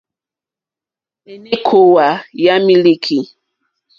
Èné 1.31 1.51
kòòwà 1.67 2.07
yà 2.43 2.53
mílíkì. 2.65 3.19